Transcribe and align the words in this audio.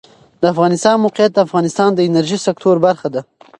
د 0.41 0.43
افغانستان 0.53 0.95
د 0.97 1.01
موقعیت 1.05 1.31
د 1.33 1.39
افغانستان 1.47 1.89
د 1.93 1.99
انرژۍ 2.09 2.37
سکتور 2.47 2.75
برخه 2.85 3.07
ده. 3.15 3.21